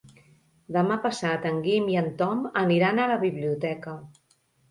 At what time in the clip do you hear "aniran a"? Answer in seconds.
2.63-3.07